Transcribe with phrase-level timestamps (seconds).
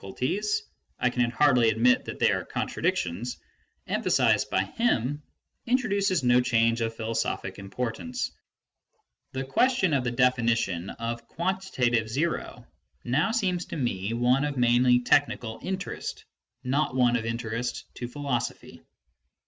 [0.03, 0.15] BRADLEY.
[0.15, 3.37] 377 the difficiilties (I can hardly admit that they are contradictions)
[3.85, 5.21] emphasised by him,
[5.67, 8.31] introduces no change of philosophic importance.
[9.33, 12.65] The question of the definition of the quantitative zero
[13.03, 16.25] now seems to me one of mainly technical interest,
[16.63, 18.81] not one of interest to philosophy.